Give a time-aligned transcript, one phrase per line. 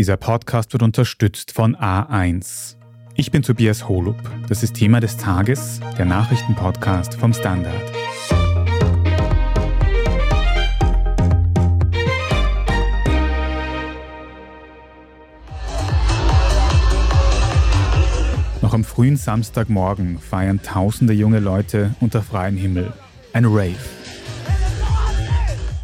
[0.00, 2.76] Dieser Podcast wird unterstützt von A1.
[3.16, 4.16] Ich bin Tobias Holub.
[4.48, 7.74] Das ist Thema des Tages, der Nachrichtenpodcast vom Standard.
[18.62, 22.94] Noch am frühen Samstagmorgen feiern tausende junge Leute unter freiem Himmel.
[23.34, 23.76] Ein Rave.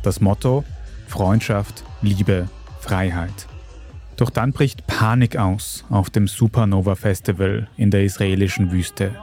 [0.02, 0.64] Das Motto
[1.06, 2.48] Freundschaft, Liebe,
[2.80, 3.46] Freiheit.
[4.16, 9.14] Doch dann bricht Panik aus auf dem Supernova Festival in der israelischen Wüste.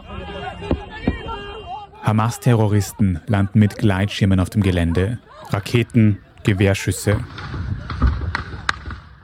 [2.04, 5.20] Hamas-Terroristen landen mit Gleitschirmen auf dem Gelände.
[5.50, 7.24] Raketen, Gewehrschüsse.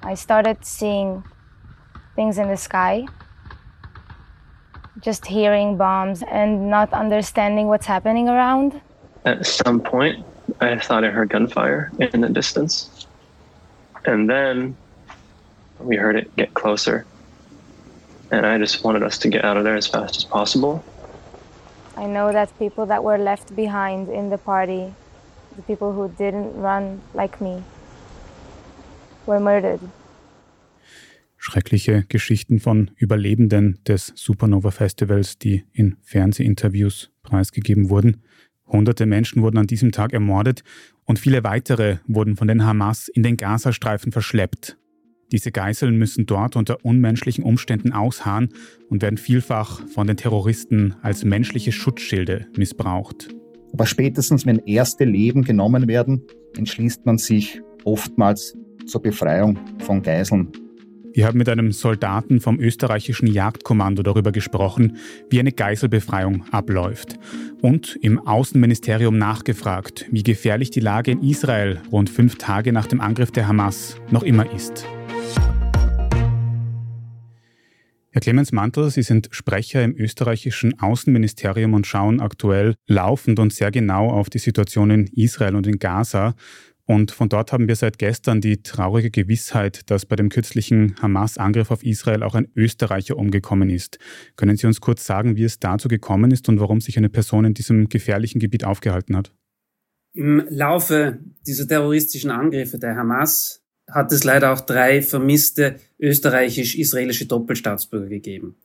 [0.09, 1.23] I started seeing
[2.15, 3.05] things in the sky,
[5.03, 8.73] just hearing bombs and not understanding what's happening around.
[9.25, 10.25] At some point,
[10.61, 13.07] I thought I heard gunfire in the distance.
[14.05, 14.75] And then
[15.79, 17.05] we heard it get closer.
[18.31, 20.83] And I just wanted us to get out of there as fast as possible.
[21.97, 24.93] I know that people that were left behind in the party,
[25.55, 27.63] the people who didn't run like me,
[29.25, 29.79] were murdered.
[31.37, 38.23] Schreckliche Geschichten von Überlebenden des Supernova Festivals, die in Fernsehinterviews preisgegeben wurden.
[38.67, 40.63] Hunderte Menschen wurden an diesem Tag ermordet
[41.05, 44.77] und viele weitere wurden von den Hamas in den Gazastreifen verschleppt.
[45.31, 48.49] Diese Geiseln müssen dort unter unmenschlichen Umständen ausharren
[48.89, 53.29] und werden vielfach von den Terroristen als menschliche Schutzschilde missbraucht.
[53.71, 56.23] Aber spätestens, wenn erste Leben genommen werden,
[56.57, 60.51] entschließt man sich oftmals zur Befreiung von Geiseln.
[61.13, 64.97] Wir haben mit einem Soldaten vom österreichischen Jagdkommando darüber gesprochen,
[65.29, 67.15] wie eine Geiselbefreiung abläuft.
[67.61, 73.01] Und im Außenministerium nachgefragt, wie gefährlich die Lage in Israel rund fünf Tage nach dem
[73.01, 74.85] Angriff der Hamas noch immer ist.
[78.11, 83.69] Herr Clemens Mantel, Sie sind Sprecher im österreichischen Außenministerium und schauen aktuell laufend und sehr
[83.69, 86.33] genau auf die Situation in Israel und in Gaza.
[86.85, 91.69] Und von dort haben wir seit gestern die traurige Gewissheit, dass bei dem kürzlichen Hamas-Angriff
[91.69, 93.99] auf Israel auch ein Österreicher umgekommen ist.
[94.35, 97.45] Können Sie uns kurz sagen, wie es dazu gekommen ist und warum sich eine Person
[97.45, 99.31] in diesem gefährlichen Gebiet aufgehalten hat?
[100.13, 103.61] Im Laufe dieser terroristischen Angriffe der Hamas
[103.91, 108.55] hat es leider auch drei vermisste österreichisch-israelische Doppelstaatsbürger gegeben.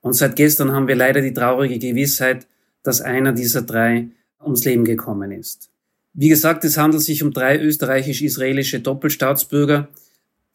[0.00, 2.46] Und seit gestern haben wir leider die traurige Gewissheit,
[2.82, 4.08] dass einer dieser drei
[4.42, 5.70] ums Leben gekommen ist.
[6.12, 9.88] Wie gesagt, es handelt sich um drei österreichisch-israelische Doppelstaatsbürger,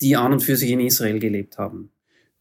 [0.02, 1.92] die an und für sich in Israel gelebt haben.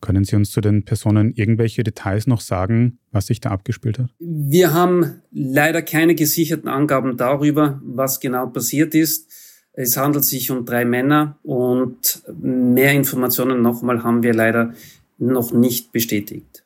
[0.00, 4.10] Können Sie uns zu den Personen irgendwelche Details noch sagen, was sich da abgespielt hat?
[4.20, 9.28] Wir haben leider keine gesicherten Angaben darüber, was genau passiert ist.
[9.80, 14.74] Es handelt sich um drei Männer und mehr Informationen nochmal haben wir leider
[15.18, 16.64] noch nicht bestätigt.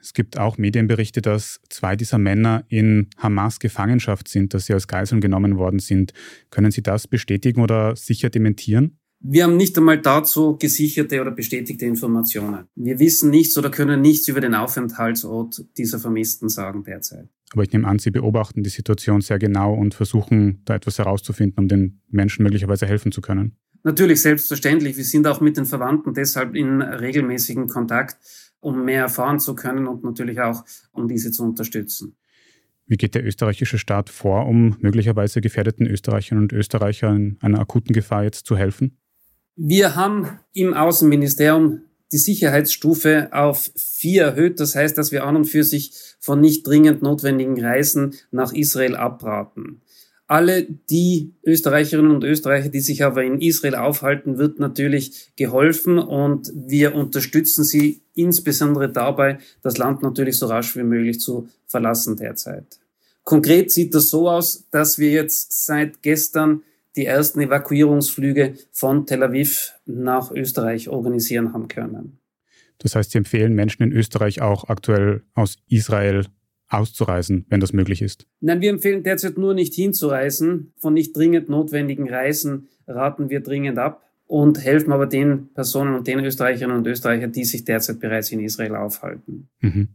[0.00, 4.86] Es gibt auch Medienberichte, dass zwei dieser Männer in Hamas Gefangenschaft sind, dass sie als
[4.86, 6.12] Geiseln genommen worden sind.
[6.50, 8.99] Können Sie das bestätigen oder sicher dementieren?
[9.22, 12.68] Wir haben nicht einmal dazu gesicherte oder bestätigte Informationen.
[12.74, 17.28] Wir wissen nichts oder können nichts über den Aufenthaltsort dieser Vermissten sagen derzeit.
[17.52, 21.58] Aber ich nehme an, Sie beobachten die Situation sehr genau und versuchen da etwas herauszufinden,
[21.58, 23.56] um den Menschen möglicherweise helfen zu können.
[23.82, 24.96] Natürlich, selbstverständlich.
[24.96, 28.16] Wir sind auch mit den Verwandten deshalb in regelmäßigen Kontakt,
[28.60, 32.16] um mehr erfahren zu können und natürlich auch, um diese zu unterstützen.
[32.86, 37.92] Wie geht der österreichische Staat vor, um möglicherweise gefährdeten Österreicherinnen und Österreichern in einer akuten
[37.92, 38.96] Gefahr jetzt zu helfen?
[39.62, 41.82] Wir haben im Außenministerium
[42.12, 44.58] die Sicherheitsstufe auf vier erhöht.
[44.58, 48.96] Das heißt, dass wir an und für sich von nicht dringend notwendigen Reisen nach Israel
[48.96, 49.82] abraten.
[50.26, 56.50] Alle die Österreicherinnen und Österreicher, die sich aber in Israel aufhalten, wird natürlich geholfen und
[56.54, 62.80] wir unterstützen sie insbesondere dabei, das Land natürlich so rasch wie möglich zu verlassen derzeit.
[63.24, 66.62] Konkret sieht das so aus, dass wir jetzt seit gestern
[66.96, 72.18] die ersten Evakuierungsflüge von Tel Aviv nach Österreich organisieren haben können.
[72.78, 76.26] Das heißt, Sie empfehlen Menschen in Österreich auch aktuell aus Israel
[76.70, 78.26] auszureisen, wenn das möglich ist?
[78.40, 80.72] Nein, wir empfehlen derzeit nur nicht hinzureisen.
[80.78, 86.06] Von nicht dringend notwendigen Reisen raten wir dringend ab und helfen aber den Personen und
[86.06, 89.48] den Österreicherinnen und Österreichern, die sich derzeit bereits in Israel aufhalten.
[89.60, 89.88] Mhm.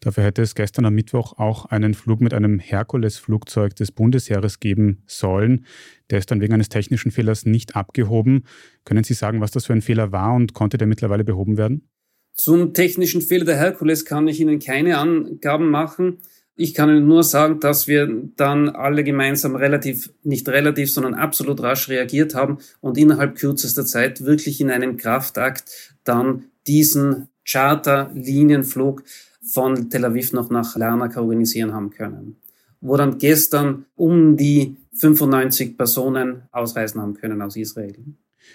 [0.00, 5.02] Dafür hätte es gestern am Mittwoch auch einen Flug mit einem Herkules-Flugzeug des Bundesheeres geben
[5.06, 5.66] sollen.
[6.10, 8.44] Der ist dann wegen eines technischen Fehlers nicht abgehoben.
[8.84, 11.88] Können Sie sagen, was das für ein Fehler war und konnte der mittlerweile behoben werden?
[12.34, 16.18] Zum technischen Fehler der Herkules kann ich Ihnen keine Angaben machen.
[16.54, 21.62] Ich kann Ihnen nur sagen, dass wir dann alle gemeinsam relativ, nicht relativ, sondern absolut
[21.62, 29.04] rasch reagiert haben und innerhalb kürzester Zeit wirklich in einem Kraftakt dann diesen Charter-Linienflug
[29.52, 32.36] von Tel Aviv noch nach Larnaca organisieren haben können.
[32.80, 37.96] Wo dann gestern um die 95 Personen ausreisen haben können aus Israel.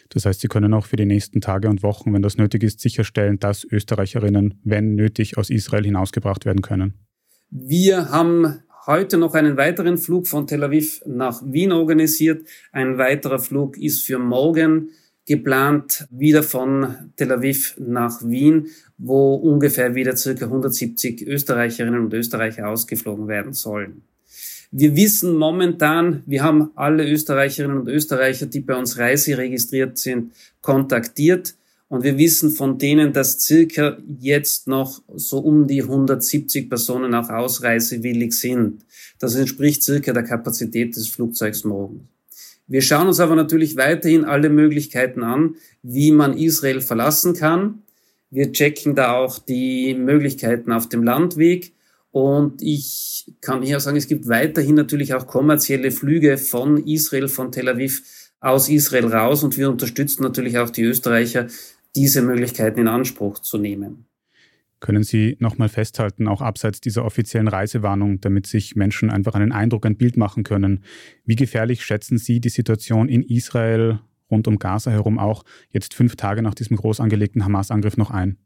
[0.09, 2.79] Das heißt, Sie können auch für die nächsten Tage und Wochen, wenn das nötig ist,
[2.79, 6.93] sicherstellen, dass Österreicherinnen, wenn nötig, aus Israel hinausgebracht werden können.
[7.49, 12.47] Wir haben heute noch einen weiteren Flug von Tel Aviv nach Wien organisiert.
[12.71, 14.89] Ein weiterer Flug ist für morgen
[15.25, 18.67] geplant, wieder von Tel Aviv nach Wien,
[19.03, 24.03] wo ungefähr wieder circa 170 Österreicherinnen und Österreicher ausgeflogen werden sollen.
[24.71, 31.55] Wir wissen momentan, wir haben alle Österreicherinnen und Österreicher, die bei uns reiseregistriert sind, kontaktiert.
[31.89, 37.29] Und wir wissen von denen, dass circa jetzt noch so um die 170 Personen auch
[37.29, 38.85] ausreisewillig sind.
[39.19, 42.07] Das entspricht circa der Kapazität des Flugzeugs morgen.
[42.67, 47.81] Wir schauen uns aber natürlich weiterhin alle Möglichkeiten an, wie man Israel verlassen kann.
[48.31, 51.73] Wir checken da auch die Möglichkeiten auf dem Landweg.
[52.11, 57.51] Und ich kann hier sagen, es gibt weiterhin natürlich auch kommerzielle Flüge von Israel, von
[57.51, 58.03] Tel Aviv
[58.39, 59.43] aus Israel raus.
[59.43, 61.47] Und wir unterstützen natürlich auch die Österreicher,
[61.95, 64.05] diese Möglichkeiten in Anspruch zu nehmen.
[64.79, 69.85] Können Sie nochmal festhalten, auch abseits dieser offiziellen Reisewarnung, damit sich Menschen einfach einen Eindruck,
[69.85, 70.83] ein Bild machen können?
[71.23, 73.99] Wie gefährlich schätzen Sie die Situation in Israel
[74.31, 78.37] rund um Gaza herum auch jetzt fünf Tage nach diesem groß angelegten Hamas-Angriff noch ein?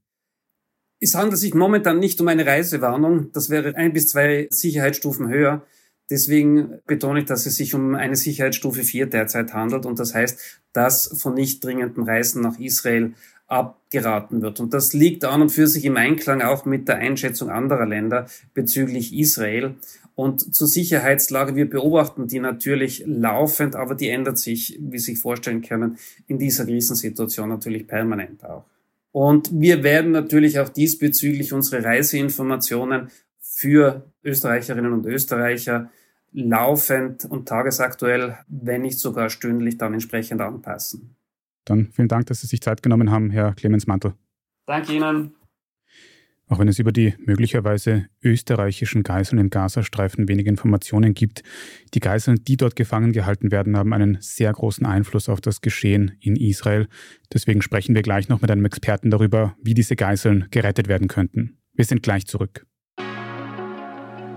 [0.99, 3.31] Es handelt sich momentan nicht um eine Reisewarnung.
[3.31, 5.65] Das wäre ein bis zwei Sicherheitsstufen höher.
[6.09, 9.85] Deswegen betone ich, dass es sich um eine Sicherheitsstufe 4 derzeit handelt.
[9.85, 13.13] Und das heißt, dass von nicht dringenden Reisen nach Israel
[13.47, 14.59] abgeraten wird.
[14.59, 18.27] Und das liegt an und für sich im Einklang auch mit der Einschätzung anderer Länder
[18.53, 19.75] bezüglich Israel.
[20.15, 25.19] Und zur Sicherheitslage, wir beobachten die natürlich laufend, aber die ändert sich, wie Sie sich
[25.19, 25.97] vorstellen können,
[26.27, 28.65] in dieser Krisensituation natürlich permanent auch.
[29.11, 33.09] Und wir werden natürlich auch diesbezüglich unsere Reiseinformationen
[33.39, 35.89] für Österreicherinnen und Österreicher
[36.33, 41.15] laufend und tagesaktuell, wenn nicht sogar stündlich, dann entsprechend anpassen.
[41.65, 44.13] Dann vielen Dank, dass Sie sich Zeit genommen haben, Herr Clemens Mantel.
[44.65, 45.35] Danke Ihnen.
[46.47, 51.41] Auch wenn es über die möglicherweise österreichischen Geiseln im Gazastreifen wenige Informationen gibt,
[51.95, 56.17] die Geiseln, die dort gefangen gehalten werden, haben einen sehr großen Einfluss auf das Geschehen
[56.19, 56.87] in Israel.
[57.33, 61.57] Deswegen sprechen wir gleich noch mit einem Experten darüber, wie diese Geiseln gerettet werden könnten.
[61.73, 62.67] Wir sind gleich zurück.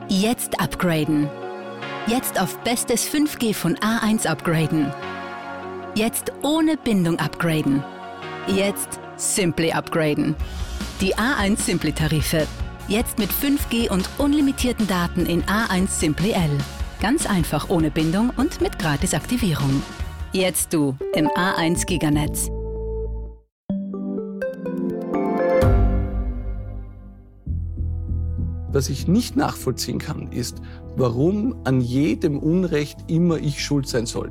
[0.08, 1.28] Jetzt upgraden.
[2.06, 4.90] Jetzt auf bestes 5G von A1 upgraden.
[5.98, 7.82] Jetzt ohne Bindung upgraden.
[8.46, 10.36] Jetzt Simply upgraden.
[11.00, 12.46] Die A1 Simply Tarife.
[12.86, 16.56] Jetzt mit 5G und unlimitierten Daten in A1 Simply L.
[17.00, 19.82] Ganz einfach ohne Bindung und mit Gratisaktivierung.
[20.32, 22.48] Jetzt du im A1 Giganetz.
[28.70, 30.58] Was ich nicht nachvollziehen kann, ist,
[30.94, 34.30] warum an jedem Unrecht immer ich schuld sein soll.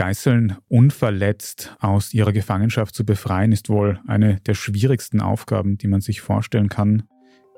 [0.00, 6.00] Geißeln unverletzt aus ihrer Gefangenschaft zu befreien, ist wohl eine der schwierigsten Aufgaben, die man
[6.00, 7.02] sich vorstellen kann.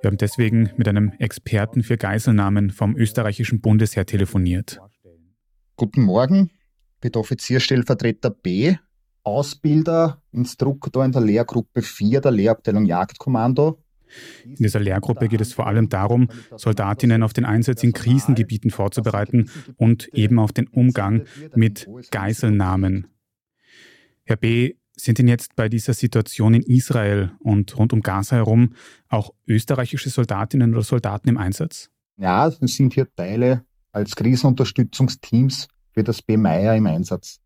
[0.00, 4.80] Wir haben deswegen mit einem Experten für Geiselnahmen vom österreichischen Bundesheer telefoniert.
[5.76, 6.50] Guten Morgen,
[6.94, 8.74] ich bin Offizierstellvertreter B,
[9.22, 13.81] Ausbilder, Instruktor in der Lehrgruppe 4 der Lehrabteilung Jagdkommando
[14.44, 19.50] in dieser Lehrgruppe geht es vor allem darum, Soldatinnen auf den Einsatz in Krisengebieten vorzubereiten
[19.76, 23.08] und eben auf den Umgang mit Geiselnahmen.
[24.24, 28.74] Herr B., sind denn jetzt bei dieser Situation in Israel und rund um Gaza herum
[29.08, 31.90] auch österreichische Soldatinnen oder Soldaten im Einsatz?
[32.18, 36.36] Ja, es sind hier Teile als Krisenunterstützungsteams für das B.
[36.36, 37.40] Meier im Einsatz.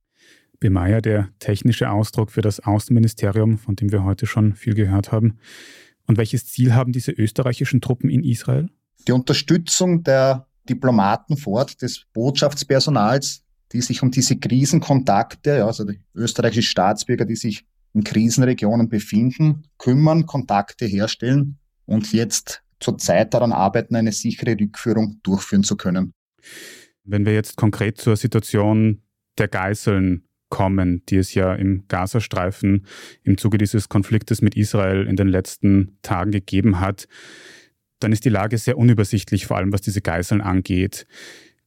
[0.59, 0.71] B.
[0.71, 5.39] Meier, der technische Ausdruck für das Außenministerium, von dem wir heute schon viel gehört haben.
[6.07, 8.69] Und welches Ziel haben diese österreichischen Truppen in Israel?
[9.07, 16.01] Die Unterstützung der Diplomaten vor Ort, des Botschaftspersonals, die sich um diese Krisenkontakte, also die
[16.15, 23.97] österreichischen Staatsbürger, die sich in Krisenregionen befinden, kümmern, Kontakte herstellen und jetzt zurzeit daran arbeiten,
[23.97, 26.13] eine sichere Rückführung durchführen zu können.
[27.05, 29.03] Wenn wir jetzt konkret zur Situation
[29.39, 32.87] der Geiseln kommen, die es ja im Gazastreifen
[33.23, 37.09] im Zuge dieses Konfliktes mit Israel in den letzten Tagen gegeben hat,
[38.01, 41.07] dann ist die Lage sehr unübersichtlich, vor allem was diese Geiseln angeht.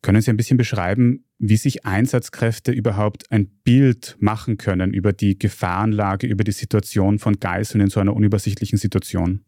[0.02, 5.38] Können Sie ein bisschen beschreiben, wie sich Einsatzkräfte überhaupt ein Bild machen können über die
[5.38, 9.44] Gefahrenlage, über die Situation von Geiseln in so einer unübersichtlichen Situation?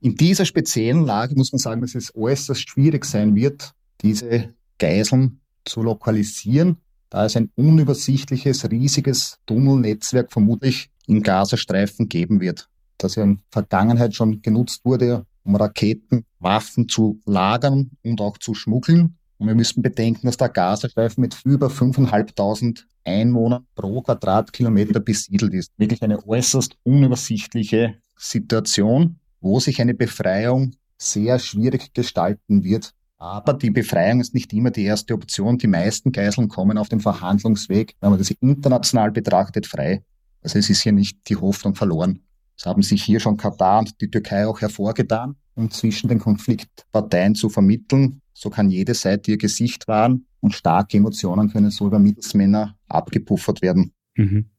[0.00, 3.72] In dieser speziellen Lage muss man sagen, dass es äußerst schwierig sein wird,
[4.02, 6.76] diese Geiseln zu lokalisieren,
[7.10, 13.44] da es ein unübersichtliches, riesiges Tunnelnetzwerk vermutlich im Gazastreifen geben wird, das ja in der
[13.50, 19.16] Vergangenheit schon genutzt wurde, um Raketen, Waffen zu lagern und auch zu schmuggeln.
[19.38, 25.72] Und wir müssen bedenken, dass der Gazastreifen mit über 5.500 Einwohnern pro Quadratkilometer besiedelt ist.
[25.76, 32.94] Wirklich eine äußerst unübersichtliche Situation, wo sich eine Befreiung sehr schwierig gestalten wird.
[33.18, 35.58] Aber die Befreiung ist nicht immer die erste Option.
[35.58, 40.04] Die meisten Geiseln kommen auf dem Verhandlungsweg, wenn man das international betrachtet, frei.
[40.42, 42.20] Also es ist hier nicht die Hoffnung verloren.
[42.56, 47.34] Das haben sich hier schon Katar und die Türkei auch hervorgetan, um zwischen den Konfliktparteien
[47.34, 48.20] zu vermitteln.
[48.32, 53.62] So kann jede Seite ihr Gesicht wahren und starke Emotionen können so über Mittelsmänner abgepuffert
[53.62, 53.92] werden.
[54.14, 54.50] Mhm.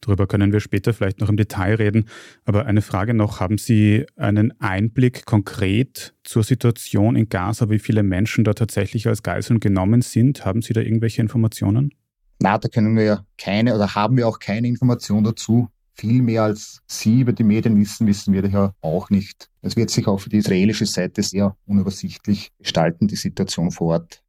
[0.00, 2.08] Darüber können wir später vielleicht noch im Detail reden.
[2.44, 8.02] Aber eine Frage noch, haben Sie einen Einblick konkret zur Situation in Gaza, wie viele
[8.02, 10.44] Menschen da tatsächlich als Geiseln genommen sind?
[10.44, 11.94] Haben Sie da irgendwelche Informationen?
[12.40, 15.68] Na, da können wir ja keine oder haben wir auch keine Information dazu.
[15.94, 19.48] Viel mehr als Sie über die Medien wissen, wissen wir daher auch nicht.
[19.60, 24.22] Es wird sich auch für die israelische Seite sehr unübersichtlich gestalten, die Situation vor Ort.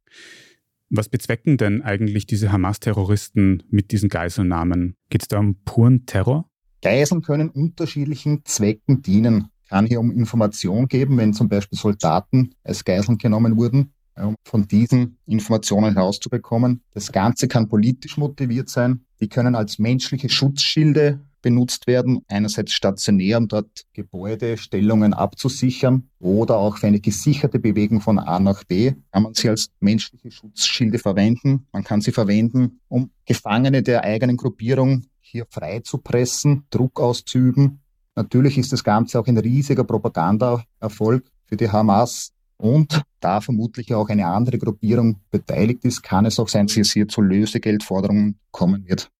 [0.96, 4.94] Was bezwecken denn eigentlich diese Hamas-Terroristen mit diesen Geiselnahmen?
[5.10, 6.48] Geht es da um puren Terror?
[6.82, 9.48] Geiseln können unterschiedlichen Zwecken dienen.
[9.68, 14.68] Kann hier um Information geben, wenn zum Beispiel Soldaten als Geiseln genommen wurden, um von
[14.68, 16.84] diesen Informationen herauszubekommen.
[16.92, 19.04] Das Ganze kann politisch motiviert sein.
[19.20, 26.56] Die können als menschliche Schutzschilde benutzt werden, einerseits stationär, um dort Gebäude, Stellungen abzusichern oder
[26.56, 30.98] auch für eine gesicherte Bewegung von A nach B kann man sie als menschliche Schutzschilde
[30.98, 31.66] verwenden.
[31.70, 37.80] Man kann sie verwenden, um Gefangene der eigenen Gruppierung hier frei zu pressen, Druck auszuüben.
[38.16, 42.32] Natürlich ist das Ganze auch ein riesiger Propagandaerfolg für die Hamas.
[42.56, 46.92] Und da vermutlich auch eine andere Gruppierung beteiligt ist, kann es auch sein, dass es
[46.92, 49.10] hier zu Lösegeldforderungen kommen wird.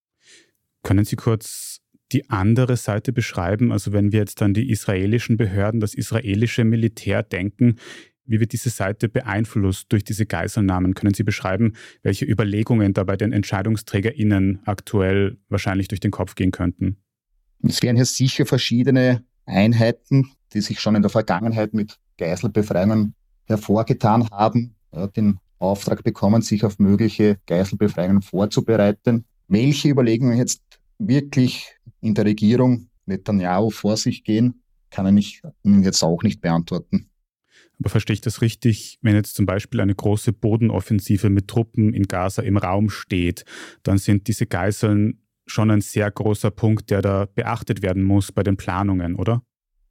[0.83, 1.81] Können Sie kurz
[2.15, 3.73] die andere Seite beschreiben?
[3.73, 7.77] Also wenn wir jetzt an die israelischen Behörden, das israelische Militär denken,
[8.27, 10.95] wie wird diese Seite beeinflusst durch diese Geiselnahmen?
[10.95, 16.51] Können Sie beschreiben, welche Überlegungen da bei den EntscheidungsträgerInnen aktuell wahrscheinlich durch den Kopf gehen
[16.51, 16.97] könnten?
[17.63, 24.29] Es wären hier sicher verschiedene Einheiten, die sich schon in der Vergangenheit mit Geiselbefreiungen hervorgetan
[24.31, 24.75] haben,
[25.17, 29.25] den Auftrag bekommen, sich auf mögliche Geiselbefreiungen vorzubereiten.
[29.49, 30.63] Welche Überlegungen jetzt
[30.99, 31.74] wirklich
[32.05, 37.09] in der Regierung Netanyahu vor sich gehen, kann ich Ihnen jetzt auch nicht beantworten.
[37.81, 42.05] Aber verstehe ich das richtig, wenn jetzt zum Beispiel eine große Bodenoffensive mit Truppen in
[42.05, 43.45] Gaza im Raum steht,
[43.83, 48.43] dann sind diese Geiseln schon ein sehr großer Punkt, der da beachtet werden muss bei
[48.43, 49.43] den Planungen, oder?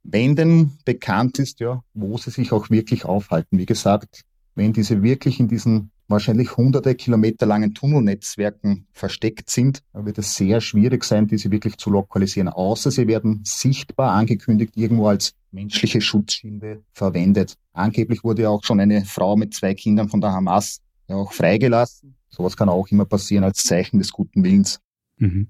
[0.02, 3.58] Wenn denn bekannt ist, ja, wo sie sich auch wirklich aufhalten.
[3.58, 4.22] Wie gesagt,
[4.54, 10.60] wenn diese wirklich in diesen wahrscheinlich hunderte Kilometer langen Tunnelnetzwerken versteckt sind, wird es sehr
[10.60, 16.82] schwierig sein, diese wirklich zu lokalisieren, außer sie werden sichtbar angekündigt irgendwo als menschliche Schutzschilde
[16.92, 17.56] verwendet.
[17.72, 21.32] Angeblich wurde ja auch schon eine Frau mit zwei Kindern von der Hamas ja auch
[21.32, 22.16] freigelassen.
[22.28, 24.80] Sowas kann auch immer passieren als Zeichen des guten Willens.
[25.18, 25.48] Mhm.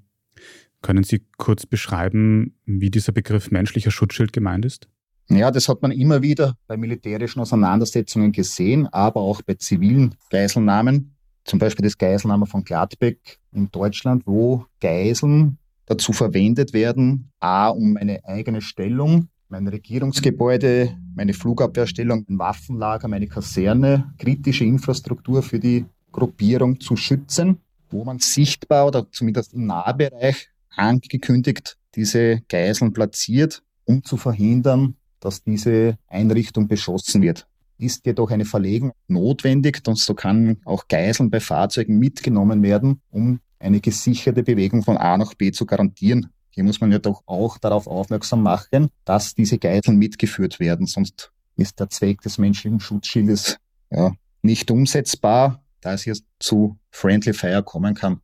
[0.82, 4.88] Können Sie kurz beschreiben, wie dieser Begriff menschlicher Schutzschild gemeint ist?
[5.28, 11.16] Ja, das hat man immer wieder bei militärischen Auseinandersetzungen gesehen, aber auch bei zivilen Geiselnahmen.
[11.44, 17.94] Zum Beispiel das Geiselnahme von Gladbeck in Deutschland, wo Geiseln dazu verwendet werden, a, um
[17.94, 25.84] meine eigene Stellung, mein Regierungsgebäude, meine Flugabwehrstellung, ein Waffenlager, meine Kaserne, kritische Infrastruktur für die
[26.12, 27.58] Gruppierung zu schützen,
[27.90, 35.42] wo man sichtbar oder zumindest im Nahbereich angekündigt diese Geiseln platziert, um zu verhindern, dass
[35.42, 37.46] diese Einrichtung beschossen wird.
[37.78, 43.40] ist jedoch eine Verlegung notwendig und so kann auch Geiseln bei Fahrzeugen mitgenommen werden, um
[43.58, 46.28] eine gesicherte Bewegung von A nach B zu garantieren.
[46.50, 51.32] Hier muss man ja doch auch darauf aufmerksam machen, dass diese Geiseln mitgeführt werden, sonst
[51.56, 53.58] ist der Zweck des menschlichen Schutzschildes
[53.90, 54.12] ja,
[54.42, 58.20] nicht umsetzbar, da es hier zu Friendly Fire kommen kann.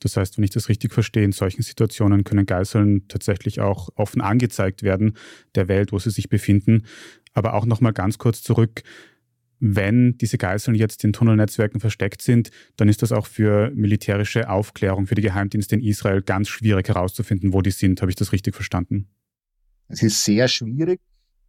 [0.00, 4.20] Das heißt, wenn ich das richtig verstehe, in solchen Situationen können Geiseln tatsächlich auch offen
[4.20, 5.16] angezeigt werden,
[5.54, 6.84] der Welt, wo sie sich befinden.
[7.32, 8.82] Aber auch nochmal ganz kurz zurück.
[9.60, 15.06] Wenn diese Geiseln jetzt in Tunnelnetzwerken versteckt sind, dann ist das auch für militärische Aufklärung,
[15.06, 18.02] für die Geheimdienste in Israel ganz schwierig herauszufinden, wo die sind.
[18.02, 19.08] Habe ich das richtig verstanden?
[19.88, 21.00] Es ist sehr schwierig.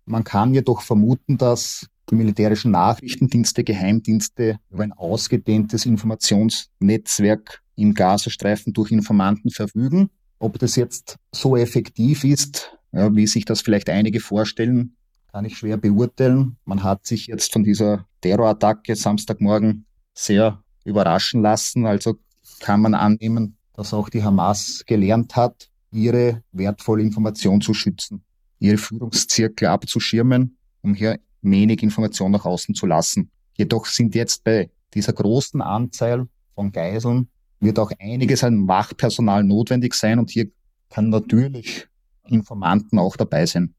[0.06, 8.74] Man kann jedoch vermuten, dass die militärischen Nachrichtendienste, Geheimdienste über ein ausgedehntes Informationsnetzwerk im Gazastreifen
[8.74, 10.10] durch Informanten verfügen.
[10.40, 14.96] Ob das jetzt so effektiv ist, ja, wie sich das vielleicht einige vorstellen,
[15.32, 16.58] kann ich schwer beurteilen.
[16.66, 21.86] Man hat sich jetzt von dieser Terrorattacke Samstagmorgen sehr überraschen lassen.
[21.86, 22.16] Also
[22.60, 28.24] kann man annehmen, dass auch die Hamas gelernt hat, ihre wertvolle Information zu schützen,
[28.60, 33.30] ihre Führungszirkel abzuschirmen, um hier wenig Information nach außen zu lassen.
[33.58, 37.28] Jedoch sind jetzt bei dieser großen Anzahl von Geiseln
[37.60, 40.48] wird auch einiges an Wachpersonal notwendig sein und hier
[40.90, 41.88] kann natürlich
[42.28, 43.74] Informanten auch dabei sein.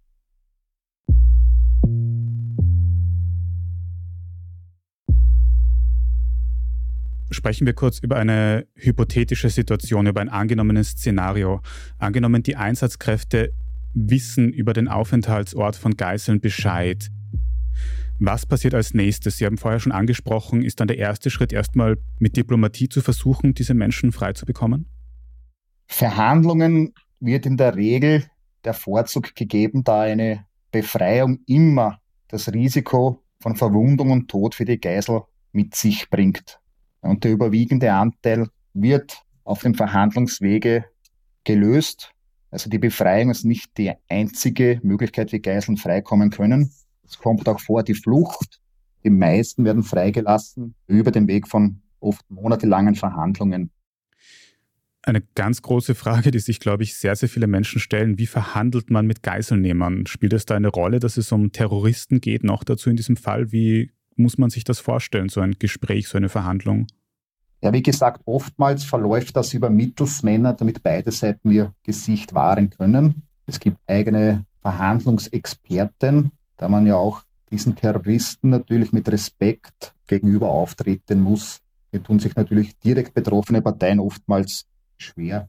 [7.31, 11.61] Sprechen wir kurz über eine hypothetische Situation, über ein angenommenes Szenario.
[11.99, 13.53] Angenommen, die Einsatzkräfte
[13.95, 17.11] wissen über den Aufenthaltsort von Geiseln Bescheid.
[18.19, 19.37] Was passiert als nächstes?
[19.37, 23.53] Sie haben vorher schon angesprochen, ist dann der erste Schritt erstmal mit Diplomatie zu versuchen,
[23.53, 24.87] diese Menschen frei zu bekommen?
[25.87, 28.25] Verhandlungen wird in der Regel
[28.65, 34.81] der Vorzug gegeben, da eine Befreiung immer das Risiko von Verwundung und Tod für die
[34.81, 36.59] Geisel mit sich bringt.
[37.01, 40.87] Und der überwiegende Anteil wird auf dem Verhandlungswege
[41.45, 42.13] gelöst.
[42.51, 46.73] Also die Befreiung ist nicht die einzige Möglichkeit, wie Geiseln freikommen können.
[47.09, 48.61] Es kommt auch vor, die Flucht.
[49.05, 53.71] Die meisten werden freigelassen über den Weg von oft monatelangen Verhandlungen.
[55.03, 58.19] Eine ganz große Frage, die sich, glaube ich, sehr, sehr viele Menschen stellen.
[58.19, 60.07] Wie verhandelt man mit Geiselnehmern?
[60.07, 63.53] Spielt es da eine Rolle, dass es um Terroristen geht, noch dazu in diesem Fall?
[63.53, 66.89] Wie muss man sich das vorstellen, so ein Gespräch, so eine Verhandlung?
[67.63, 73.23] Ja, wie gesagt, oftmals verläuft das über Mittelsmänner, damit beide Seiten ihr Gesicht wahren können.
[73.47, 81.21] Es gibt eigene Verhandlungsexperten, da man ja auch diesen Terroristen natürlich mit Respekt gegenüber auftreten
[81.21, 81.61] muss.
[81.91, 84.67] Hier tun sich natürlich direkt betroffene Parteien oftmals
[84.97, 85.49] schwer.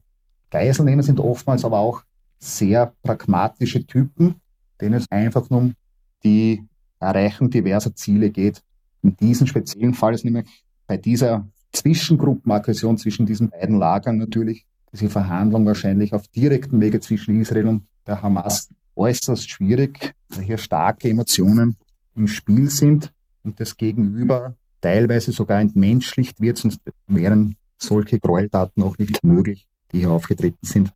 [0.50, 2.02] Geiselnehmer sind oftmals aber auch
[2.38, 4.36] sehr pragmatische Typen,
[4.80, 5.74] denen es einfach nur um
[6.22, 6.64] die
[7.00, 8.62] Erreichung diverser Ziele geht.
[9.02, 10.46] In diesem speziellen Fall ist nämlich
[10.86, 17.40] bei dieser Zwischengruppenaggression zwischen diesen beiden Lagern natürlich diese Verhandlung wahrscheinlich auf direktem Wege zwischen
[17.40, 21.76] Israel und der Hamas äußerst schwierig, weil hier starke Emotionen
[22.14, 28.98] im Spiel sind und das Gegenüber teilweise sogar entmenschlicht wird, sonst wären solche Gräueltaten auch
[28.98, 30.92] nicht möglich, die hier aufgetreten sind.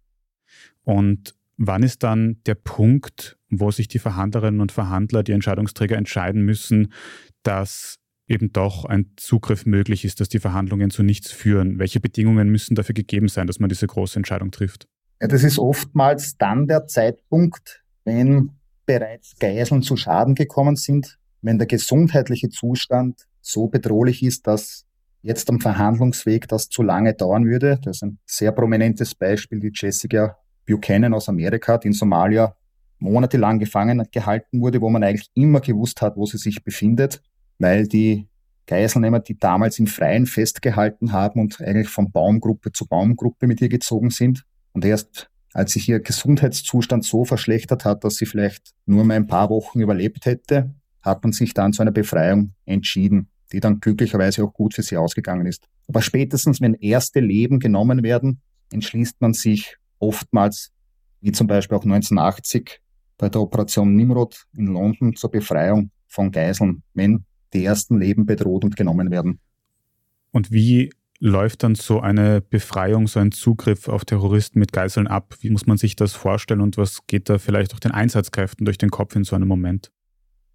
[0.84, 6.42] Und wann ist dann der Punkt, wo sich die Verhandlerinnen und Verhandler, die Entscheidungsträger entscheiden
[6.42, 6.92] müssen,
[7.42, 11.78] dass eben doch ein Zugriff möglich ist, dass die Verhandlungen zu nichts führen?
[11.78, 14.88] Welche Bedingungen müssen dafür gegeben sein, dass man diese große Entscheidung trifft?
[15.20, 18.50] Ja, das ist oftmals dann der Zeitpunkt, wenn
[18.86, 24.86] bereits Geiseln zu Schaden gekommen sind, wenn der gesundheitliche Zustand so bedrohlich ist, dass
[25.22, 27.78] jetzt am Verhandlungsweg das zu lange dauern würde.
[27.82, 30.36] Das ist ein sehr prominentes Beispiel, die Jessica
[30.66, 32.54] Buchanan aus Amerika, die in Somalia
[32.98, 37.20] monatelang gefangen gehalten wurde, wo man eigentlich immer gewusst hat, wo sie sich befindet,
[37.58, 38.28] weil die
[38.66, 43.68] Geiselnehmer, die damals im Freien festgehalten haben und eigentlich von Baumgruppe zu Baumgruppe mit ihr
[43.68, 44.44] gezogen sind.
[44.72, 49.26] Und erst als sich ihr Gesundheitszustand so verschlechtert hat, dass sie vielleicht nur mal ein
[49.26, 54.44] paar Wochen überlebt hätte, hat man sich dann zu einer Befreiung entschieden, die dann glücklicherweise
[54.44, 55.68] auch gut für sie ausgegangen ist.
[55.88, 58.40] Aber spätestens, wenn erste Leben genommen werden,
[58.72, 60.72] entschließt man sich oftmals,
[61.20, 62.80] wie zum Beispiel auch 1980
[63.18, 68.64] bei der Operation Nimrod in London zur Befreiung von Geiseln, wenn die ersten Leben bedroht
[68.64, 69.38] und genommen werden.
[70.30, 70.90] Und wie
[71.22, 75.37] läuft dann so eine Befreiung, so ein Zugriff auf Terroristen mit Geiseln ab?
[75.38, 78.76] Wie muss man sich das vorstellen und was geht da vielleicht auch den Einsatzkräften durch
[78.76, 79.92] den Kopf in so einem Moment?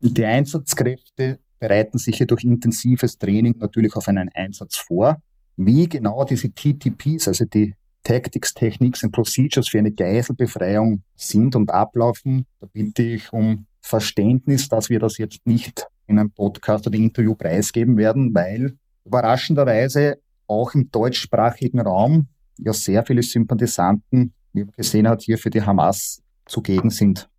[0.01, 5.21] Die Einsatzkräfte bereiten sich hier durch intensives Training natürlich auf einen Einsatz vor.
[5.55, 11.71] Wie genau diese TTPs, also die Tactics, Techniques and Procedures für eine Geiselbefreiung sind und
[11.71, 16.97] ablaufen, da bitte ich um Verständnis, dass wir das jetzt nicht in einem Podcast oder
[16.97, 24.73] Interview preisgeben werden, weil überraschenderweise auch im deutschsprachigen Raum ja sehr viele Sympathisanten, wie man
[24.75, 27.29] gesehen hat, hier für die Hamas zugegen sind.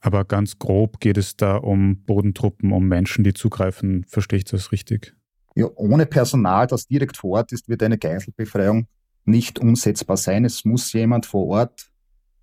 [0.00, 4.04] Aber ganz grob geht es da um Bodentruppen, um Menschen, die zugreifen.
[4.08, 5.14] Verstehe ich das richtig?
[5.54, 8.88] Ja, ohne Personal, das direkt vor Ort ist, wird eine Geiselbefreiung
[9.24, 10.44] nicht umsetzbar sein.
[10.44, 11.90] Es muss jemand vor Ort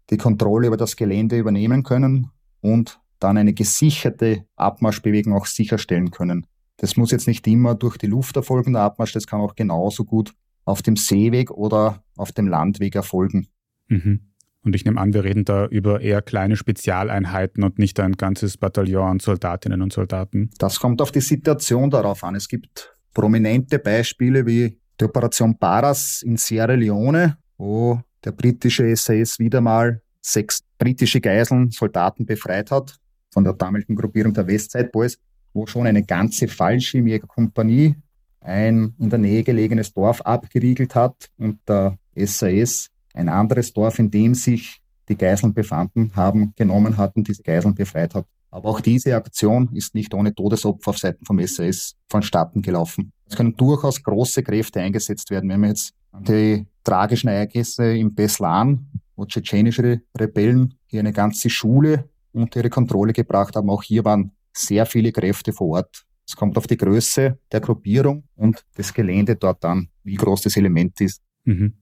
[0.10, 6.46] die Kontrolle über das Gelände übernehmen können und dann eine gesicherte Abmarschbewegung auch sicherstellen können.
[6.80, 10.06] Das muss jetzt nicht immer durch die Luft erfolgen, der Abmarsch, das kann auch genauso
[10.06, 10.34] gut
[10.66, 13.48] auf dem Seeweg oder auf dem Landweg erfolgen.
[13.88, 14.22] Mhm.
[14.64, 18.58] Und ich nehme an, wir reden da über eher kleine Spezialeinheiten und nicht ein ganzes
[18.58, 20.50] Bataillon an Soldatinnen und Soldaten.
[20.58, 22.36] Das kommt auf die Situation darauf an.
[22.36, 29.40] Es gibt prominente Beispiele wie die Operation Paras in Sierra Leone, wo der britische SAS
[29.40, 33.00] wieder mal sechs britische Geiseln, Soldaten befreit hat
[33.32, 35.18] von der damaligen Gruppierung der Westside Boys,
[35.54, 37.96] wo schon eine ganze Fallschirmjägerkompanie
[38.42, 44.12] ein in der Nähe gelegenes Dorf abgeriegelt hat und der SAS ein anderes Dorf, in
[44.12, 48.26] dem sich die Geiseln befanden, haben genommen hat und diese Geiseln befreit hat.
[48.52, 53.12] Aber auch diese Aktion ist nicht ohne Todesopfer auf Seiten vom SAS vonstatten gelaufen.
[53.28, 55.50] Es können durchaus große Kräfte eingesetzt werden.
[55.50, 61.50] Wenn wir jetzt an die tragischen Ereignisse im Beslan, wo tschetschenische Rebellen hier eine ganze
[61.50, 66.06] Schule unter ihre Kontrolle gebracht haben, auch hier waren sehr viele Kräfte vor Ort.
[66.28, 70.58] Es kommt auf die Größe der Gruppierung und das Gelände dort an, wie groß das
[70.58, 71.22] Element ist.
[71.44, 71.74] Mhm.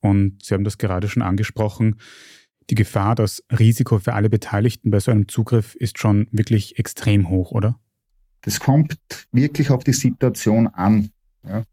[0.00, 2.00] Und Sie haben das gerade schon angesprochen.
[2.70, 7.28] Die Gefahr, das Risiko für alle Beteiligten bei so einem Zugriff ist schon wirklich extrem
[7.28, 7.78] hoch, oder?
[8.40, 8.96] Das kommt
[9.32, 11.10] wirklich auf die Situation an.
[11.46, 11.64] Ja.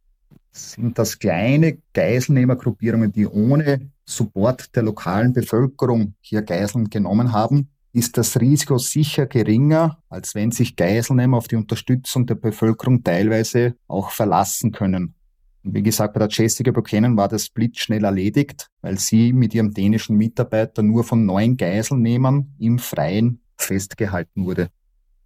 [0.51, 8.17] Sind das kleine Geiselnehmergruppierungen, die ohne Support der lokalen Bevölkerung hier Geiseln genommen haben, ist
[8.17, 14.11] das Risiko sicher geringer, als wenn sich Geiselnehmer auf die Unterstützung der Bevölkerung teilweise auch
[14.11, 15.15] verlassen können.
[15.63, 20.17] Wie gesagt, bei der Jessica Buchanan war das blitzschnell erledigt, weil sie mit ihrem dänischen
[20.17, 24.69] Mitarbeiter nur von neun Geiselnehmern im Freien festgehalten wurde.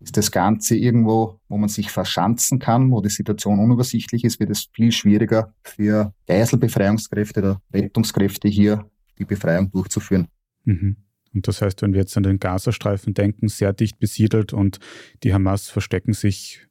[0.01, 4.49] Ist das Ganze irgendwo, wo man sich verschanzen kann, wo die Situation unübersichtlich ist, wird
[4.49, 10.28] es viel schwieriger für Geiselbefreiungskräfte oder Rettungskräfte hier die Befreiung durchzuführen.
[10.65, 10.97] Mhm.
[11.36, 14.80] Und das heißt, wenn wir jetzt an den Gazastreifen denken, sehr dicht besiedelt und
[15.24, 16.65] die Hamas verstecken sich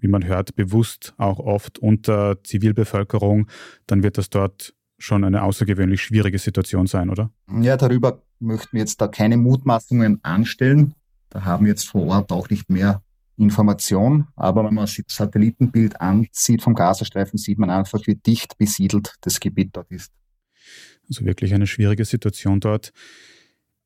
[0.00, 3.48] wie man hört, bewusst auch oft unter Zivilbevölkerung,
[3.86, 7.30] dann wird das dort schon eine außergewöhnlich schwierige Situation sein, oder?
[7.60, 10.94] Ja, darüber möchten wir jetzt da keine Mutmaßungen anstellen.
[11.30, 13.02] Da haben wir jetzt vor Ort auch nicht mehr
[13.36, 14.26] Information.
[14.36, 19.14] Aber wenn man sich das Satellitenbild ansieht vom Gazastreifen, sieht man einfach, wie dicht besiedelt
[19.22, 20.12] das Gebiet dort ist.
[21.08, 22.92] Also wirklich eine schwierige Situation dort.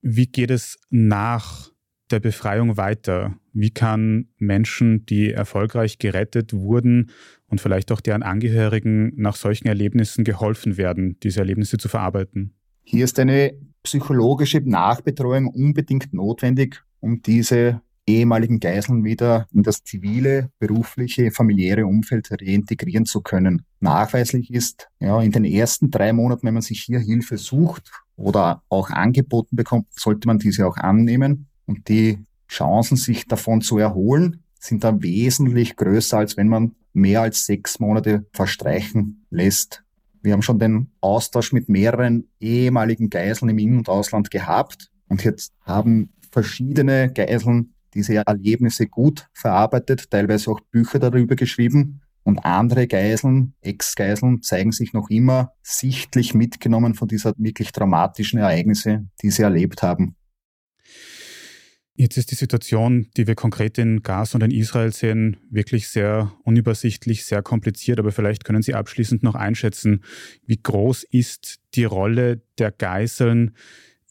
[0.06, 1.70] Wie geht es nach
[2.10, 3.38] der Befreiung weiter?
[3.54, 7.10] Wie kann Menschen, die erfolgreich gerettet wurden
[7.46, 12.52] und vielleicht auch deren Angehörigen nach solchen Erlebnissen geholfen werden, diese Erlebnisse zu verarbeiten?
[12.82, 20.50] Hier ist eine psychologische Nachbetreuung unbedingt notwendig, um diese ehemaligen Geiseln wieder in das zivile,
[20.58, 23.62] berufliche, familiäre Umfeld reintegrieren zu können.
[23.80, 28.62] Nachweislich ist, ja, in den ersten drei Monaten, wenn man sich hier Hilfe sucht oder
[28.68, 31.48] auch angeboten bekommt, sollte man diese auch annehmen.
[31.66, 37.22] Und die Chancen, sich davon zu erholen, sind dann wesentlich größer, als wenn man mehr
[37.22, 39.82] als sechs Monate verstreichen lässt.
[40.22, 45.22] Wir haben schon den Austausch mit mehreren ehemaligen Geiseln im In- und Ausland gehabt und
[45.22, 52.00] jetzt haben verschiedene Geiseln diese Erlebnisse gut verarbeitet, teilweise auch Bücher darüber geschrieben.
[52.24, 59.06] Und andere Geiseln, Ex-Geiseln, zeigen sich noch immer sichtlich mitgenommen von dieser wirklich dramatischen Ereignisse,
[59.22, 60.16] die sie erlebt haben.
[61.96, 66.32] Jetzt ist die Situation, die wir konkret in Gaza und in Israel sehen, wirklich sehr
[66.42, 68.00] unübersichtlich, sehr kompliziert.
[68.00, 70.02] Aber vielleicht können Sie abschließend noch einschätzen,
[70.44, 73.54] wie groß ist die Rolle der Geiseln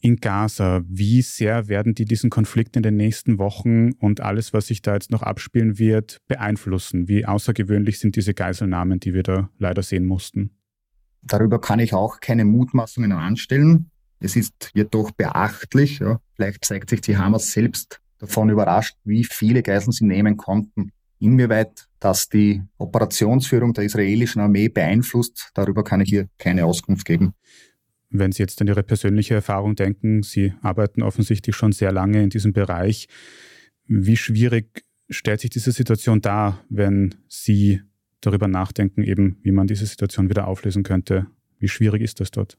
[0.04, 0.82] in Gaza?
[0.86, 4.92] Wie sehr werden die diesen Konflikt in den nächsten Wochen und alles, was sich da
[4.92, 7.08] jetzt noch abspielen wird, beeinflussen?
[7.08, 10.50] Wie außergewöhnlich sind diese Geiselnahmen, die wir da leider sehen mussten?
[11.22, 13.90] Darüber kann ich auch keine Mutmaßungen anstellen.
[14.20, 19.62] Es ist jedoch beachtlich, ja, vielleicht zeigt sich die Hamas selbst davon überrascht, wie viele
[19.62, 20.92] Geiseln sie nehmen konnten.
[21.18, 27.32] Inwieweit das die Operationsführung der israelischen Armee beeinflusst, darüber kann ich hier keine Auskunft geben.
[28.16, 32.30] Wenn Sie jetzt an Ihre persönliche Erfahrung denken, Sie arbeiten offensichtlich schon sehr lange in
[32.30, 33.08] diesem Bereich.
[33.88, 37.82] Wie schwierig stellt sich diese Situation dar, wenn Sie
[38.20, 41.26] darüber nachdenken, eben wie man diese Situation wieder auflösen könnte?
[41.58, 42.56] Wie schwierig ist das dort?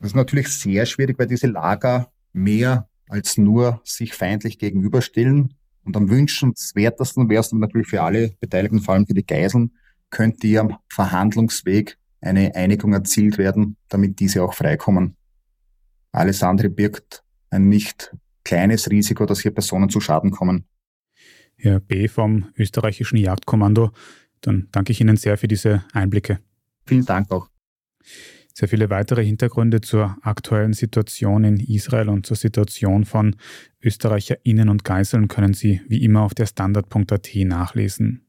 [0.00, 5.96] Das ist natürlich sehr schwierig, weil diese Lager mehr als nur sich feindlich gegenüberstellen Und
[5.96, 9.70] am wünschenswertesten wäre es natürlich für alle Beteiligten, vor allem für die Geiseln,
[10.10, 15.16] könnte hier am Verhandlungsweg eine Einigung erzielt werden, damit diese auch freikommen.
[16.12, 20.64] Alles andere birgt ein nicht kleines Risiko, dass hier Personen zu Schaden kommen.
[21.56, 22.08] Herr B.
[22.08, 23.90] vom österreichischen Jagdkommando,
[24.40, 26.38] dann danke ich Ihnen sehr für diese Einblicke.
[26.86, 27.48] Vielen Dank auch.
[28.54, 33.36] Sehr viele weitere Hintergründe zur aktuellen Situation in Israel und zur Situation von
[33.82, 38.27] ÖsterreicherInnen und Geiseln können Sie wie immer auf der Standard.at nachlesen.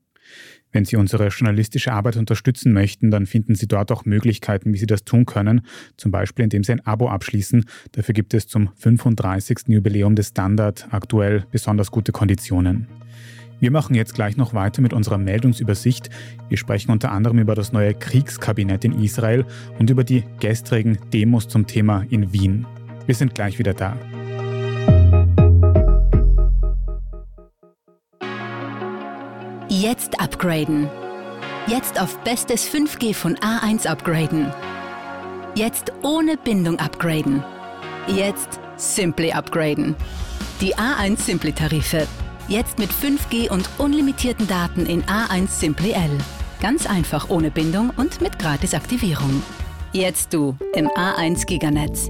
[0.71, 4.85] Wenn Sie unsere journalistische Arbeit unterstützen möchten, dann finden Sie dort auch Möglichkeiten, wie Sie
[4.85, 5.61] das tun können,
[5.97, 7.65] zum Beispiel indem Sie ein Abo abschließen.
[7.93, 9.61] Dafür gibt es zum 35.
[9.67, 12.87] Jubiläum des Standard aktuell besonders gute Konditionen.
[13.59, 16.09] Wir machen jetzt gleich noch weiter mit unserer Meldungsübersicht.
[16.47, 19.45] Wir sprechen unter anderem über das neue Kriegskabinett in Israel
[19.79, 22.65] und über die gestrigen Demos zum Thema in Wien.
[23.05, 23.97] Wir sind gleich wieder da.
[29.81, 30.89] Jetzt upgraden.
[31.67, 34.51] Jetzt auf bestes 5G von A1 upgraden.
[35.55, 37.41] Jetzt ohne Bindung upgraden.
[38.05, 39.95] Jetzt Simply upgraden.
[40.59, 42.05] Die A1 Simply Tarife.
[42.49, 46.11] Jetzt mit 5G und unlimitierten Daten in A1 Simply L.
[46.61, 49.41] Ganz einfach ohne Bindung und mit Gratisaktivierung.
[49.93, 52.09] Jetzt du im A1 Giganetz.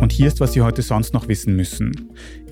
[0.00, 1.92] Und hier ist, was Sie heute sonst noch wissen müssen.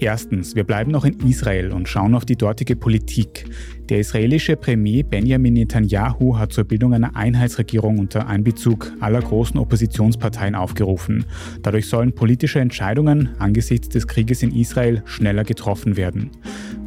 [0.00, 3.46] Erstens, wir bleiben noch in Israel und schauen auf die dortige Politik.
[3.88, 10.54] Der israelische Premier Benjamin Netanyahu hat zur Bildung einer Einheitsregierung unter Einbezug aller großen Oppositionsparteien
[10.54, 11.24] aufgerufen.
[11.62, 16.30] Dadurch sollen politische Entscheidungen angesichts des Krieges in Israel schneller getroffen werden.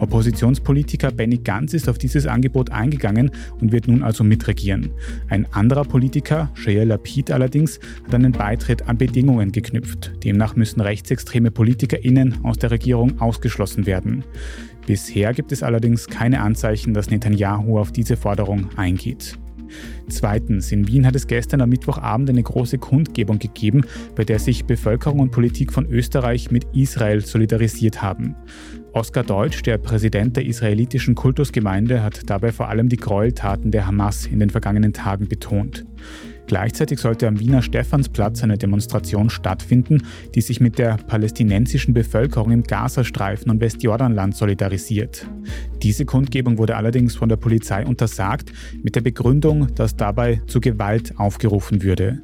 [0.01, 4.89] Oppositionspolitiker Benny Gantz ist auf dieses Angebot eingegangen und wird nun also mitregieren.
[5.29, 10.11] Ein anderer Politiker, Shea Lapid allerdings, hat einen Beitritt an Bedingungen geknüpft.
[10.23, 14.23] Demnach müssen rechtsextreme PolitikerInnen aus der Regierung ausgeschlossen werden.
[14.87, 19.37] Bisher gibt es allerdings keine Anzeichen, dass Netanyahu auf diese Forderung eingeht.
[20.09, 23.83] Zweitens, in Wien hat es gestern am Mittwochabend eine große Kundgebung gegeben,
[24.15, 28.35] bei der sich Bevölkerung und Politik von Österreich mit Israel solidarisiert haben.
[28.93, 34.25] Oskar Deutsch, der Präsident der israelitischen Kultusgemeinde, hat dabei vor allem die Gräueltaten der Hamas
[34.25, 35.85] in den vergangenen Tagen betont.
[36.51, 40.03] Gleichzeitig sollte am Wiener Stephansplatz eine Demonstration stattfinden,
[40.35, 45.29] die sich mit der palästinensischen Bevölkerung im Gazastreifen und Westjordanland solidarisiert.
[45.81, 48.51] Diese Kundgebung wurde allerdings von der Polizei untersagt,
[48.83, 52.21] mit der Begründung, dass dabei zu Gewalt aufgerufen würde.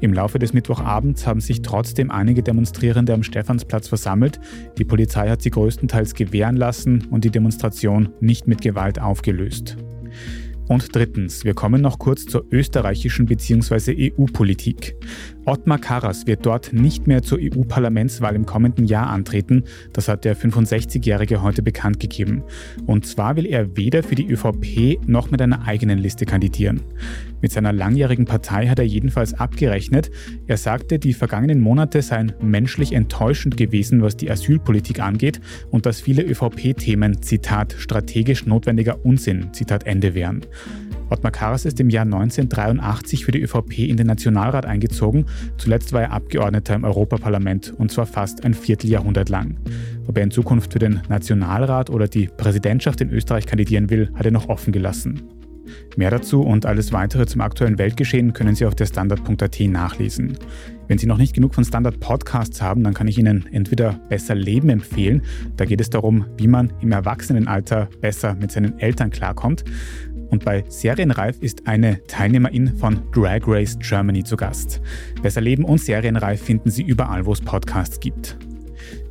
[0.00, 4.40] Im Laufe des Mittwochabends haben sich trotzdem einige Demonstrierende am Stephansplatz versammelt.
[4.76, 9.78] Die Polizei hat sie größtenteils gewähren lassen und die Demonstration nicht mit Gewalt aufgelöst.
[10.70, 14.12] Und drittens, wir kommen noch kurz zur österreichischen bzw.
[14.16, 14.94] EU-Politik.
[15.46, 19.64] Ottmar Karas wird dort nicht mehr zur EU-Parlamentswahl im kommenden Jahr antreten.
[19.92, 22.42] Das hat der 65-Jährige heute bekannt gegeben.
[22.86, 26.82] Und zwar will er weder für die ÖVP noch mit einer eigenen Liste kandidieren.
[27.40, 30.10] Mit seiner langjährigen Partei hat er jedenfalls abgerechnet.
[30.46, 36.02] Er sagte, die vergangenen Monate seien menschlich enttäuschend gewesen, was die Asylpolitik angeht und dass
[36.02, 40.42] viele ÖVP-Themen, Zitat, strategisch notwendiger Unsinn, Zitat Ende wären.
[41.10, 45.26] Ottmar Karas ist im Jahr 1983 für die ÖVP in den Nationalrat eingezogen.
[45.58, 49.56] Zuletzt war er Abgeordneter im Europaparlament und zwar fast ein Vierteljahrhundert lang.
[50.06, 54.24] Ob er in Zukunft für den Nationalrat oder die Präsidentschaft in Österreich kandidieren will, hat
[54.24, 55.22] er noch offen gelassen.
[55.96, 60.38] Mehr dazu und alles weitere zum aktuellen Weltgeschehen können Sie auf der Standard.at nachlesen.
[60.88, 64.34] Wenn Sie noch nicht genug von Standard Podcasts haben, dann kann ich Ihnen entweder Besser
[64.34, 65.22] Leben empfehlen.
[65.56, 69.64] Da geht es darum, wie man im Erwachsenenalter besser mit seinen Eltern klarkommt.
[70.30, 74.80] Und bei Serienreif ist eine Teilnehmerin von Drag Race Germany zu Gast.
[75.22, 78.38] Besser Leben und Serienreif finden Sie überall, wo es Podcasts gibt.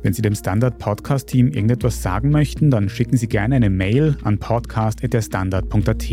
[0.02, 4.16] Wenn Sie dem Standard Podcast Team irgendetwas sagen möchten, dann schicken Sie gerne eine Mail
[4.24, 6.10] an podcast.derstandard.at.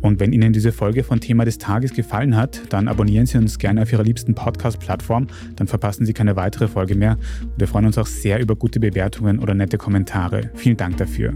[0.00, 3.58] Und wenn Ihnen diese Folge von Thema des Tages gefallen hat, dann abonnieren Sie uns
[3.58, 7.18] gerne auf Ihrer liebsten Podcast-Plattform, dann verpassen Sie keine weitere Folge mehr.
[7.42, 10.50] Und wir freuen uns auch sehr über gute Bewertungen oder nette Kommentare.
[10.54, 11.34] Vielen Dank dafür.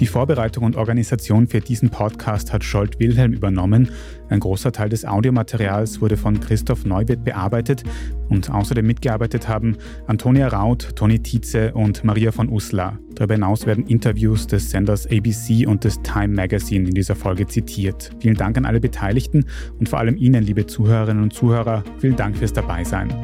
[0.00, 3.90] Die Vorbereitung und Organisation für diesen Podcast hat Scholt Wilhelm übernommen.
[4.28, 7.84] Ein großer Teil des Audiomaterials wurde von Christoph Neuwirth bearbeitet
[8.28, 9.76] und außerdem mitgearbeitet haben
[10.08, 12.98] Antonia Raut, Toni Tietze und Maria von Uslar.
[13.14, 18.10] Darüber hinaus werden Interviews des Senders ABC und des Time Magazine in dieser Folge zitiert.
[18.18, 19.44] Vielen Dank an alle Beteiligten
[19.78, 23.14] und vor allem Ihnen, liebe Zuhörerinnen und Zuhörer, vielen Dank fürs Dabeisein.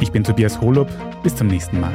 [0.00, 0.88] Ich bin Tobias Holub,
[1.22, 1.92] bis zum nächsten Mal.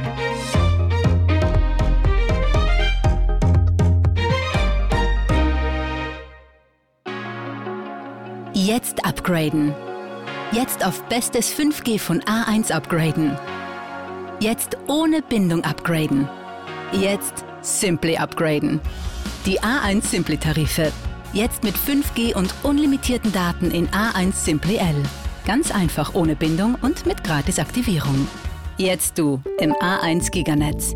[8.66, 9.76] Jetzt upgraden.
[10.54, 13.38] Jetzt auf bestes 5G von A1 upgraden.
[14.40, 16.30] Jetzt ohne Bindung upgraden.
[16.94, 18.80] Jetzt Simply upgraden.
[19.46, 20.94] Die A1 Simply Tarife.
[21.34, 25.04] Jetzt mit 5G und unlimitierten Daten in A1 Simply L.
[25.46, 28.30] Ganz einfach ohne Bindung und mit Gratisaktivierung.
[28.78, 30.96] Jetzt du im A1 Giganetz.